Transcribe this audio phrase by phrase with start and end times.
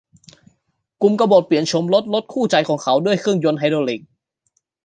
[1.01, 4.01] กลุ่มกบฏเปลี่ยนโฉมรถรถคู่ใจของเขาด้วยเครื่องยนต์ไฮดรอลิค